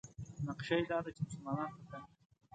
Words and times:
نقشه 0.47 0.75
یې 0.79 0.83
دا 0.91 0.97
ده 1.03 1.09
چې 1.15 1.21
مسلمانان 1.27 1.69
په 1.75 1.81
تنګ 1.89 2.05
کړي. 2.05 2.15